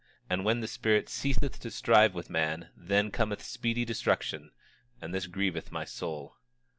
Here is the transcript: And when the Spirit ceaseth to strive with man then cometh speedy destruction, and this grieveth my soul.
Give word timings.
And 0.31 0.43
when 0.43 0.61
the 0.61 0.67
Spirit 0.67 1.09
ceaseth 1.09 1.59
to 1.59 1.69
strive 1.69 2.15
with 2.15 2.27
man 2.27 2.69
then 2.75 3.11
cometh 3.11 3.43
speedy 3.43 3.85
destruction, 3.85 4.49
and 4.99 5.13
this 5.13 5.27
grieveth 5.27 5.71
my 5.71 5.85
soul. 5.85 6.37